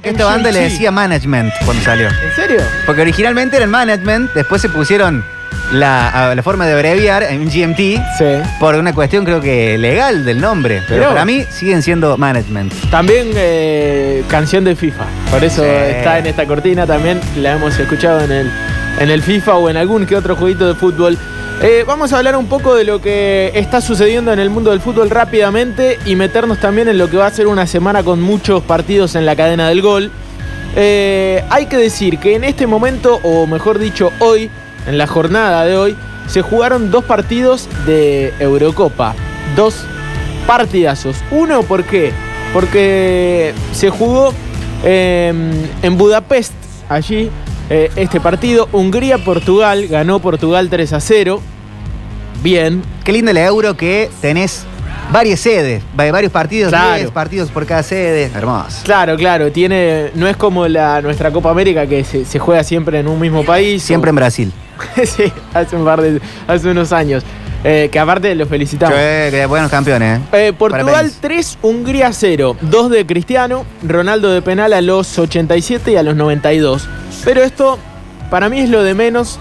[0.00, 2.08] Que esta banda le decía management cuando salió.
[2.08, 2.60] ¿En serio?
[2.86, 5.22] Porque originalmente era el management, después se pusieron
[5.70, 7.76] la, a la forma de abreviar en GMT
[8.16, 8.24] Sí.
[8.58, 10.80] por una cuestión creo que legal del nombre.
[10.88, 11.26] Pero Mirá para vos.
[11.26, 12.72] mí siguen siendo management.
[12.90, 15.04] También eh, canción de FIFA.
[15.30, 15.68] Por eso Sí.
[15.70, 16.86] está en esta cortina.
[16.86, 18.50] También la hemos escuchado en el,
[18.98, 21.18] en el FIFA o en algún que otro jueguito de fútbol.
[21.64, 24.80] Eh, vamos a hablar un poco de lo que está sucediendo en el mundo del
[24.80, 28.64] fútbol rápidamente y meternos también en lo que va a ser una semana con muchos
[28.64, 30.10] partidos en la cadena del gol.
[30.74, 34.50] Eh, hay que decir que en este momento, o mejor dicho hoy,
[34.88, 35.96] en la jornada de hoy,
[36.26, 39.14] se jugaron dos partidos de Eurocopa.
[39.54, 39.84] Dos
[40.48, 41.18] partidazos.
[41.30, 42.10] Uno, ¿por qué?
[42.52, 44.34] Porque se jugó
[44.82, 45.32] eh,
[45.80, 46.54] en Budapest,
[46.88, 47.30] allí,
[47.70, 48.68] eh, este partido.
[48.72, 51.40] Hungría-Portugal, ganó Portugal 3 a 0.
[52.42, 52.82] Bien.
[53.04, 54.64] Qué lindo el euro que tenés
[55.12, 56.96] varias sedes, va- varios partidos, Claro.
[56.96, 58.30] 10 partidos por cada sede.
[58.34, 58.78] Hermoso.
[58.84, 62.98] Claro, claro, tiene, no es como la, nuestra Copa América que se, se juega siempre
[63.00, 63.82] en un mismo país.
[63.82, 64.52] Siempre en Brasil.
[65.04, 67.22] sí, hace un par de, hace unos años.
[67.64, 68.96] Eh, que aparte lo felicitamos.
[68.96, 70.48] Che, buenos campeones, ¿eh?
[70.48, 71.18] Eh, Portugal Parabéns.
[71.20, 72.56] 3, Hungría 0.
[72.60, 76.88] 2 de Cristiano, Ronaldo de penal a los 87 y a los 92.
[77.24, 77.78] Pero esto,
[78.30, 79.38] para mí, es lo de menos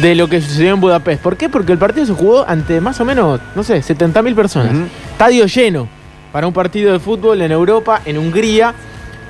[0.00, 1.22] de lo que sucedió en Budapest.
[1.22, 1.48] ¿Por qué?
[1.48, 4.72] Porque el partido se jugó ante más o menos, no sé, 70.000 personas.
[5.12, 5.88] Estadio lleno
[6.32, 8.74] para un partido de fútbol en Europa, en Hungría.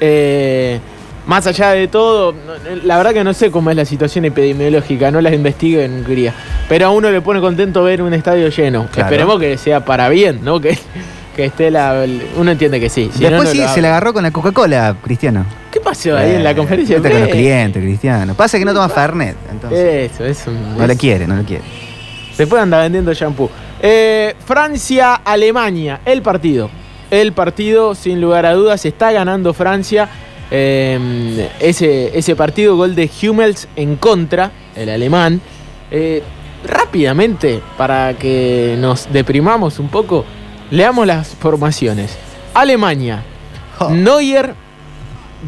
[0.00, 0.78] Eh,
[1.26, 2.34] más allá de todo,
[2.84, 6.34] la verdad que no sé cómo es la situación epidemiológica, no las investigo en Hungría.
[6.68, 8.86] Pero a uno le pone contento ver un estadio lleno.
[8.92, 9.08] Claro.
[9.08, 10.60] Esperemos que sea para bien, ¿no?
[10.60, 10.78] Que,
[11.34, 12.04] que esté la.
[12.36, 13.10] Uno entiende que sí.
[13.12, 15.44] si Después no sí, lo se le agarró con la Coca-Cola, Cristiano.
[15.70, 17.42] ¿Qué pasó ahí en la Eh, conferencia está de con los prensa?
[17.42, 18.34] clientes, Cristiano.
[18.34, 20.12] Pasa que no toma Fernet, entonces.
[20.12, 20.78] Eso, es un.
[20.78, 21.64] no le es- quiere, no le quiere.
[22.38, 23.50] Después anda vendiendo shampoo.
[23.82, 26.70] Eh, Francia-Alemania, el partido.
[27.10, 30.08] El partido, sin lugar a dudas, está ganando Francia.
[30.50, 35.40] Eh, ese, ese partido, gol de Hummels en contra, el alemán.
[35.90, 36.22] Eh,
[36.66, 40.24] rápidamente, para que nos deprimamos un poco,
[40.74, 42.16] leamos las formaciones.
[42.54, 43.22] Alemania,
[43.78, 43.90] Oh.
[43.90, 44.54] Neuer,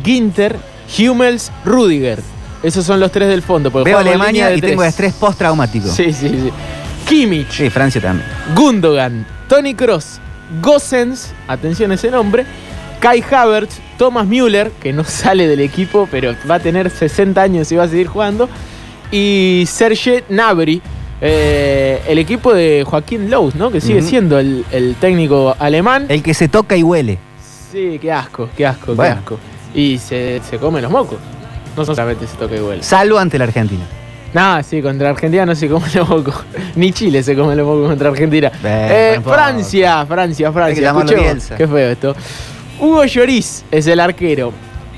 [0.05, 0.57] Ginter,
[0.99, 2.21] Hummels, Rudiger.
[2.63, 3.71] Esos son los tres del fondo.
[3.71, 5.87] porque Veo Alemania y tengo estrés postraumático.
[5.89, 6.51] Sí, sí, sí.
[7.09, 8.29] Kimmich, Sí, Francia también.
[8.57, 10.19] Gundogan, Tony Cross,
[10.61, 12.45] Gossens, atención a ese nombre,
[12.99, 17.71] Kai Havertz, Thomas Müller, que no sale del equipo, pero va a tener 60 años
[17.71, 18.49] y va a seguir jugando,
[19.13, 20.83] y Serge Gnabry,
[21.21, 23.71] eh, el equipo de Joaquín Lowe, ¿no?
[23.71, 26.07] Que sigue siendo el, el técnico alemán.
[26.09, 27.19] El que se toca y huele.
[27.73, 29.15] Sí, qué asco, qué asco, Bueno.
[29.15, 29.39] qué asco.
[29.75, 31.19] Y se, se come los mocos.
[31.77, 32.83] No solamente se toca igual.
[32.83, 33.85] Salvo ante la Argentina.
[34.33, 36.35] Nada, sí, contra Argentina no se come los mocos.
[36.75, 38.51] Ni Chile se come los mocos contra Argentina.
[38.65, 39.23] Eh, no.
[39.33, 40.93] Francia, Francia, Francia.
[40.93, 41.57] Bielsa.
[41.57, 42.15] Qué feo esto.
[42.81, 44.53] Hugo Lloris es el arquero.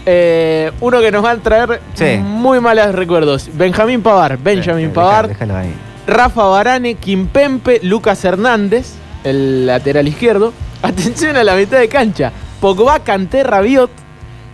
[0.06, 2.16] Eh, uno que nos va a traer Sí.
[2.22, 3.48] muy malos recuerdos.
[3.52, 5.72] Benjamín Pavar, Benjamin Pavar, Déjalo ahí.
[6.08, 10.54] Rafa Barane, Kimpempe, Lucas Hernández, el lateral izquierdo.
[10.82, 12.32] Atención a la mitad de cancha.
[12.62, 13.90] Pogba, Kanté, Rabiot.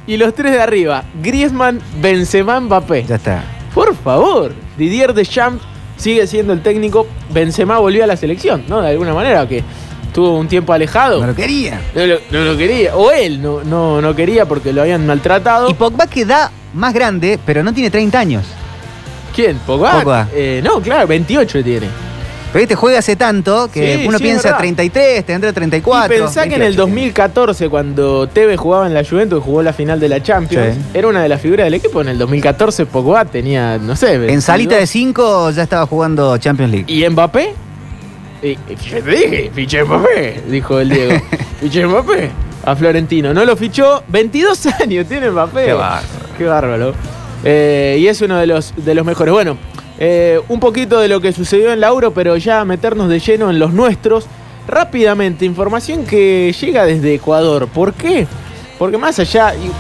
[0.07, 3.05] Y los tres de arriba, Griezmann, Benzema, Mbappé.
[3.05, 3.45] Ya está.
[3.73, 5.63] Por favor, Didier Deschamps
[5.97, 7.07] sigue siendo el técnico.
[7.31, 8.83] Benzema volvió a la selección, ¿no?
[8.83, 9.63] De alguna manera, que
[10.07, 11.21] estuvo un tiempo alejado.
[11.21, 11.81] No lo quería.
[11.95, 12.97] No lo, no lo quería.
[12.97, 15.71] O él no, no, no quería porque lo habían maltratado.
[15.71, 18.45] Y Pogba que da más grande, pero no tiene 30 años.
[19.35, 19.59] ¿Quién?
[19.67, 20.01] ¿Pogba?
[20.01, 20.29] Pogba.
[20.35, 21.89] Eh, no, claro, 28 tiene.
[22.53, 24.59] Pero este juega hace tanto que Sí, uno sí, piensa verdad.
[24.59, 26.15] 33, tendrá 34.
[26.15, 29.73] y pensá que en el 28 2014, cuando Tevez jugaba en la Juventus, jugó la
[29.73, 30.81] final de la Champions, Sí.
[30.95, 32.01] era una de las figuras del equipo.
[32.01, 34.81] En el 2014, Pogba tenía, no sé, En salita 22.
[34.81, 36.93] de 5 ya estaba jugando Champions League.
[36.93, 37.55] ¿Y Mbappé?
[38.41, 38.59] Y, y
[38.89, 41.15] yo te dije, fiché Mbappé, dijo el Diego.
[41.61, 42.31] fiché Mbappé
[42.65, 43.35] a Florentino.
[43.35, 45.65] No lo fichó, 22 años tiene Mbappé.
[45.65, 46.03] Qué bárbaro.
[46.39, 46.95] Qué bárbaro.
[47.45, 49.33] Eh, y es uno de los, de los mejores.
[49.33, 49.57] Bueno,
[49.99, 53.59] eh, un poquito de lo que sucedió en Lauro, pero ya meternos de lleno en
[53.59, 54.27] los nuestros.
[54.67, 57.69] Rápidamente, información que llega desde Ecuador.
[57.69, 58.27] ¿Por qué?
[58.79, 59.71] Porque más allá, y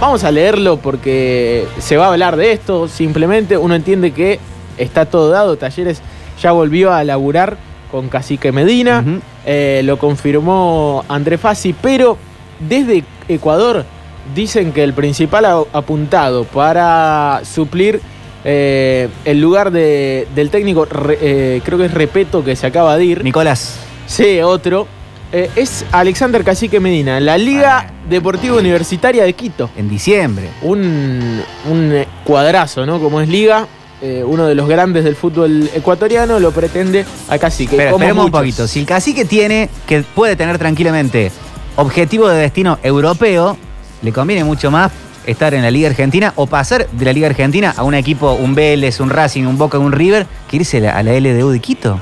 [0.00, 2.88] vamos a leerlo porque se va a hablar de esto.
[2.88, 4.40] Simplemente uno entiende que
[4.78, 5.56] está todo dado.
[5.56, 6.02] Talleres
[6.42, 7.56] ya volvió a laburar
[7.90, 9.04] con Cacique Medina.
[9.46, 12.18] Eh, lo confirmó André Fassi, pero
[12.58, 13.84] desde Ecuador
[14.34, 18.00] dicen que el principal apuntado para suplir
[18.44, 20.86] eh, el lugar de- del técnico,
[21.20, 23.24] eh, creo que es Repeto, que se acaba de ir.
[23.24, 23.76] Nicolás.
[24.06, 24.86] Sí, otro.
[25.32, 29.68] eh, es Alexander Cacique Medina, la Liga Deportiva Universitaria de Quito.
[29.76, 30.48] En diciembre.
[30.62, 33.00] Un, un cuadrazo, ¿no?
[33.00, 33.66] Como es Liga,
[34.00, 37.76] eh, uno de los grandes del fútbol ecuatoriano, lo pretende a Cacique.
[37.76, 38.68] Pero esperemos un poquito.
[38.68, 41.32] Si el cacique tiene, que puede tener tranquilamente
[41.74, 43.56] objetivo de destino europeo,
[44.02, 44.92] le conviene mucho más
[45.26, 48.54] estar en la Liga Argentina o pasar de la Liga Argentina a un equipo, un
[48.54, 52.00] Vélez, un Racing, un Boca, un River, que irse a la, LDU de Quito.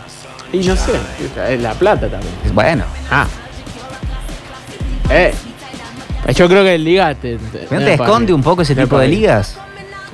[0.53, 0.93] Y no sé,
[1.51, 2.33] es la plata también.
[2.55, 3.27] Bueno, Ah.
[5.11, 5.35] Eh.
[6.35, 9.09] Yo creo que el Liga te, te- ¿no te esconde un poco ese tipo de
[9.09, 9.59] ligas?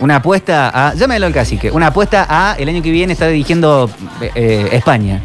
[0.00, 0.94] Una apuesta a.
[0.94, 1.70] Llámelo al cacique.
[1.70, 3.88] Una apuesta a el año que viene está dirigiendo
[4.20, 5.20] eh, eh, España.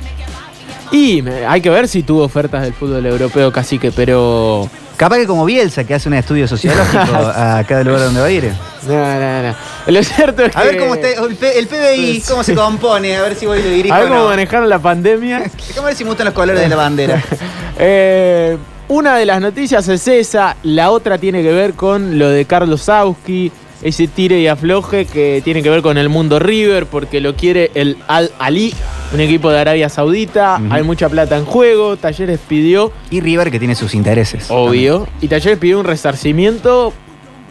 [0.92, 4.70] Y hay que ver si tuvo ofertas del fútbol europeo, cacique, pero.
[4.98, 7.00] Capaz que como Bielsa, que hace un estudio sociológico
[7.36, 8.52] a cada lugar donde va a ir.
[8.88, 9.56] No, no, no.
[9.88, 10.68] Lo cierto es A que.
[10.70, 13.70] ver cómo está el, P- el PBI, cómo se compone, a ver si voy lo
[13.70, 13.94] dirijo.
[13.94, 14.28] A ver cómo no.
[14.30, 15.40] manejaron la pandemia.
[15.68, 17.22] Déjame ver si me gustan los colores de la bandera.
[17.78, 18.58] Eh,
[18.88, 22.84] una de las noticias es esa, la otra tiene que ver con lo de Carlos
[22.84, 23.52] Sauski,
[23.82, 27.72] ese tire y afloje que tiene que ver con el mundo River, porque lo quiere
[27.74, 28.74] el Al Ali,
[29.14, 33.60] un equipo de Arabia Saudita, hay mucha plata en juego, Talleres pidió, Y River que
[33.60, 34.48] tiene sus intereses.
[34.50, 36.92] obvio, y Talleres pidió un resarcimiento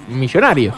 [0.09, 0.75] millonario,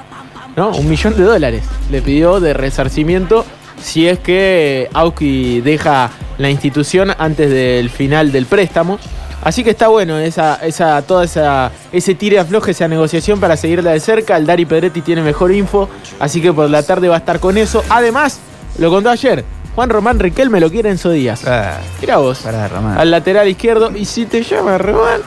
[0.57, 0.71] ¿no?
[0.71, 3.45] Un millón de dólares le pidió de resarcimiento
[3.83, 8.99] si es que Auski deja la institución antes del final del préstamo.
[9.43, 13.93] Así que está bueno esa, esa, toda esa, ese tire afloje, esa negociación para seguirla
[13.93, 14.37] de cerca.
[14.37, 15.89] El Dari Pedretti tiene mejor info,
[16.19, 17.85] así que por la tarde va a estar con eso.
[17.89, 18.41] Además,
[18.79, 19.45] lo contó ayer,
[19.77, 21.47] Juan Román Riquelme lo quiere Enzo Díaz.
[21.47, 22.99] Ah, Mira vos, pará, Román.
[22.99, 23.93] al lateral izquierdo.
[23.97, 25.21] Y si te llama Román,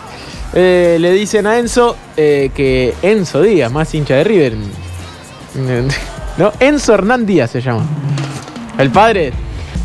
[0.54, 4.54] eh, le dicen a Enzo eh, que Enzo Díaz, más hincha de River.
[6.38, 7.84] No, Enzo Hernán Díaz se llama.
[8.78, 9.34] El padre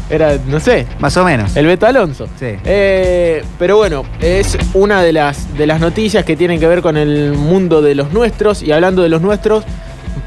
[0.09, 1.57] era, no sé, Más o menos.
[1.57, 2.27] el Beto Alonso.
[2.39, 2.47] Sí.
[2.65, 6.97] Eh, pero bueno, es una de las, de las noticias que tienen que ver con
[6.97, 8.63] el mundo de los nuestros.
[8.63, 9.65] Y hablando de los nuestros,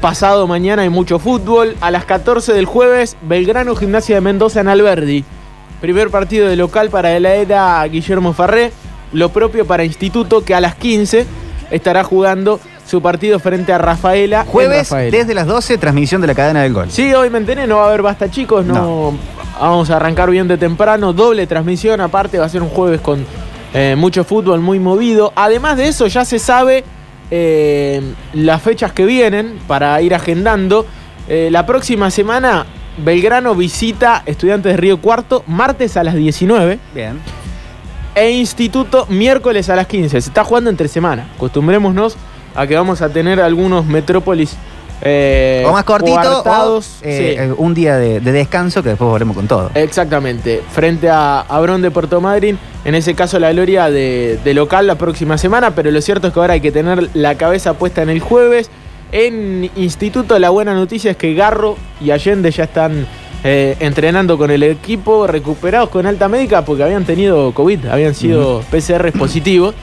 [0.00, 1.76] pasado mañana hay mucho fútbol.
[1.80, 5.24] A las 14 del jueves, Belgrano Gimnasia de Mendoza en Alberdi.
[5.80, 8.72] Primer partido de local para la era Guillermo Farré.
[9.12, 11.26] Lo propio para Instituto, que a las 15
[11.70, 14.44] estará jugando su partido frente a Rafaela.
[14.46, 15.16] Jueves, Rafaela.
[15.16, 16.90] desde las 12, transmisión de la cadena del gol.
[16.90, 19.18] Sí, hoy me enteré, no va a haber basta chicos, no, No.
[19.60, 23.24] vamos a arrancar bien de temprano, doble transmisión, aparte va a ser un jueves con
[23.74, 25.32] eh, mucho fútbol muy movido.
[25.36, 26.84] Además de eso ya se sabe
[27.30, 28.02] eh,
[28.32, 30.86] las fechas que vienen para ir agendando.
[31.28, 32.66] Eh, la próxima semana
[32.98, 37.20] Belgrano visita Estudiantes de Río Cuarto, martes a las 19 Bien.
[38.14, 40.20] e Instituto miércoles a las 15.
[40.20, 41.28] Se está jugando entre semana.
[41.36, 42.16] Acostumbrémonos
[42.54, 44.56] a que vamos a tener algunos Metrópolis
[45.02, 47.40] eh, o más cortito, o, eh, Sí.
[47.40, 49.70] eh, un día de, de descanso que después volvemos con todo.
[49.74, 54.86] Exactamente, frente a Abrón de Puerto Madryn, en ese caso la gloria de, de local
[54.86, 58.02] la próxima semana, pero lo cierto es que ahora hay que tener la cabeza puesta
[58.02, 58.70] en el jueves.
[59.12, 63.06] En Instituto la buena noticia es que Garro y Allende ya están
[63.44, 68.62] eh, entrenando con el equipo, recuperados con alta médica porque habían tenido COVID, habían sido
[68.70, 69.74] PCR positivos,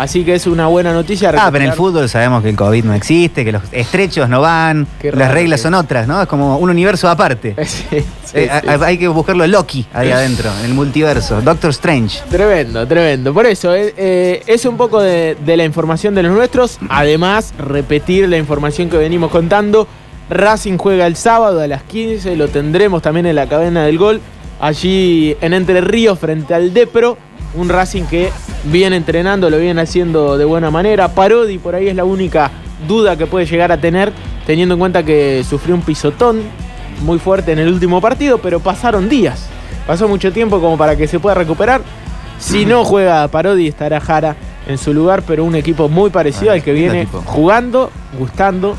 [0.00, 1.30] así que es una buena noticia.
[1.36, 4.40] Ah, pero en el fútbol sabemos que el COVID no existe, que los estrechos no
[4.40, 6.20] van, las reglas son otras, ¿no?
[6.22, 7.54] Es como un universo aparte.
[7.66, 8.84] Sí, sí, Eh, sí, hay- sí.
[8.84, 11.40] Hay que buscarlo Loki ahí adentro, en el multiverso.
[11.42, 12.20] Doctor Strange.
[12.30, 13.34] Tremendo, tremendo.
[13.34, 16.78] Por eso, eh, eh, es un poco de, de la información de los nuestros.
[16.88, 19.86] Además, repetir la información que venimos contando.
[20.28, 24.20] Racing juega el sábado a las 15, lo tendremos también en la cadena del gol.
[24.60, 27.16] Allí en Entre Ríos frente al Depro.
[27.54, 28.30] Un Racing que
[28.64, 31.08] viene entrenando, lo viene haciendo de buena manera.
[31.08, 32.50] Parodi por ahí es la única
[32.86, 34.12] duda que puede llegar a tener,
[34.46, 36.42] teniendo en cuenta que sufrió un pisotón
[37.02, 39.46] muy fuerte en el último partido, pero pasaron días.
[39.86, 41.80] Pasó mucho tiempo como para que se pueda recuperar.
[42.38, 44.36] Si no juega Parodi, estará Jara
[44.68, 47.22] en su lugar, pero un equipo muy parecido Ah, al que viene equipo.
[47.26, 48.76] jugando, gustando,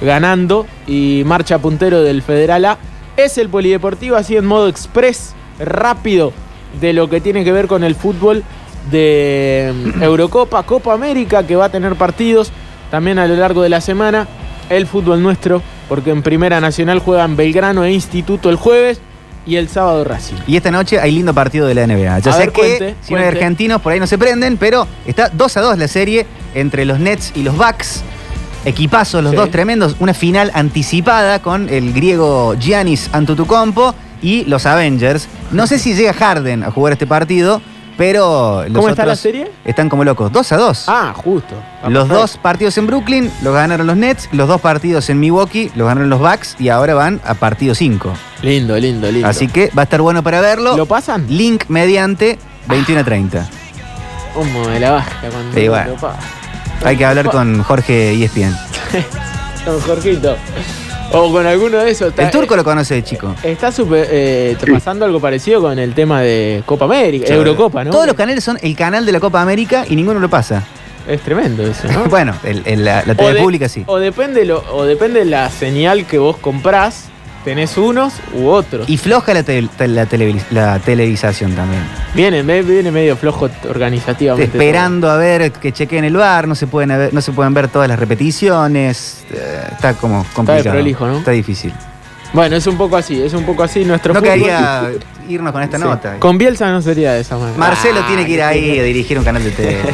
[0.00, 2.78] ganando y marcha puntero del Federal A.
[3.16, 6.32] Es el Polideportivo así en modo express, rápido,
[6.80, 8.42] de lo que tiene que ver con el fútbol
[8.90, 12.50] de mm, Eurocopa, Copa América, que va a tener partidos
[12.90, 14.26] también a lo largo de la semana.
[14.70, 19.00] El fútbol nuestro, porque en Primera Nacional juegan Belgrano e Instituto el jueves
[19.46, 20.36] y el sábado Racing.
[20.46, 22.18] Y esta noche hay lindo partido de la NBA.
[22.18, 23.28] Ya A sé ver, que cuente, si cuente.
[23.28, 26.98] argentinos por ahí no se prenden, pero está 2 a 2 la serie entre los
[27.00, 28.02] Nets y los Bucks.
[28.64, 29.36] Equipazos, los Sí.
[29.36, 29.96] dos tremendos.
[30.00, 35.28] Una final anticipada con el griego Giannis Antetokounmpo y los Avengers.
[35.50, 37.60] No sé si llega Harden a jugar este partido,
[37.96, 39.50] pero los ¿Cómo está la serie?
[39.64, 40.30] están como locos.
[40.30, 40.84] 2 a 2.
[40.86, 41.54] Ah, justo.
[41.88, 45.88] Los dos partidos en Brooklyn los ganaron los Nets, los dos partidos en Milwaukee los
[45.88, 48.12] ganaron los Bucks y ahora van a partido 5.
[48.42, 49.26] Lindo, lindo, lindo.
[49.26, 50.76] Así que va a estar bueno para verlo.
[50.76, 51.26] ¿Lo pasan?
[51.28, 53.48] Link mediante 21 a 30.
[54.34, 55.96] ¿Cómo me la baja cuando Sí, bueno.
[56.84, 58.56] Hay que hablar con Jorge y ESPN.
[59.64, 60.36] Con Jorgito.
[61.12, 62.08] O con alguno de esos.
[62.10, 63.34] Está- El turco lo conoce de chico.
[63.42, 67.90] Está super, eh, pasando algo parecido con el tema de Copa América, Eurocopa, ¿no?
[67.90, 70.62] Todos los canales son el canal de la Copa América y ninguno lo pasa.
[71.06, 72.04] Es tremendo eso, ¿no?
[72.10, 73.84] bueno, el- el- la, la de- pública sí.
[73.86, 77.04] O depende, lo, o depende la señal que vos comprás,
[77.48, 78.86] tenés unos u otros.
[78.90, 81.80] Y floja la, te- te- la, televis- la televisación también.
[82.14, 84.54] Viene, me- viene medio flojo organizativamente.
[84.58, 87.68] Esperando a ver que chequeen el bar, no se pueden ver, no se pueden ver
[87.68, 89.24] todas las repeticiones.
[89.32, 90.72] eh, está como complicado.
[90.74, 91.18] prolijo, ¿no?
[91.18, 91.72] Está difícil.
[92.34, 94.34] Bueno, es un poco así, es un poco así nuestro No fútbol.
[95.28, 95.84] irnos con esta Sí.
[95.84, 96.16] nota.
[96.18, 97.56] Con Bielsa no sería de esa manera.
[97.58, 99.78] Marcelo Ah, tiene que ir ahí a dirigir un canal de tele.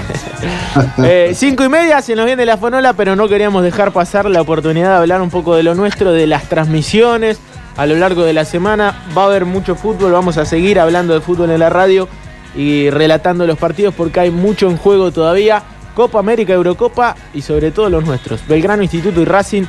[1.05, 4.41] Eh, cinco y media se nos viene la fonola, pero no queríamos dejar pasar la
[4.41, 7.39] oportunidad de hablar un poco de lo nuestro, de las transmisiones
[7.77, 8.95] a lo largo de la semana.
[9.17, 12.09] Va a haber mucho fútbol, vamos a seguir hablando de fútbol en la radio
[12.57, 15.63] y relatando los partidos porque hay mucho en juego todavía.
[15.95, 19.63] Copa América, Eurocopa y sobre todo los nuestros, Belgrano, Instituto y Racing,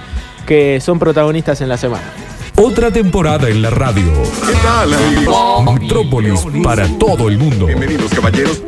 [0.47, 2.03] que son protagonistas en la semana.
[2.57, 4.05] Otra temporada en la radio.
[4.47, 5.73] ¿Qué tal, amigos?
[5.73, 7.65] Metrópolis para todo el mundo.
[7.65, 8.63] Bienvenidos, caballeros.